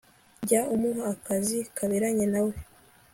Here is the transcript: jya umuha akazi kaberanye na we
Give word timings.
jya 0.45 0.61
umuha 0.73 1.01
akazi 1.13 1.57
kaberanye 1.75 2.25
na 2.33 2.41
we 2.45 2.53